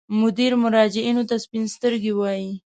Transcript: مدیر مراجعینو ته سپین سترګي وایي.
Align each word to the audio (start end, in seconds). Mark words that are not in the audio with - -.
مدیر 0.19 0.51
مراجعینو 0.63 1.23
ته 1.29 1.35
سپین 1.43 1.63
سترګي 1.75 2.13
وایي. 2.15 2.51